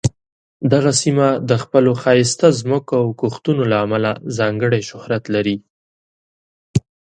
[0.73, 5.55] دغه سیمه د خپلو ښایسته ځمکو او کښتونو له امله ځانګړې شهرت لري.